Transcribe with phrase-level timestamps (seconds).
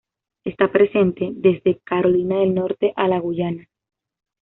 [0.45, 3.67] Está presente desde Carolina del Norte a la Guyana.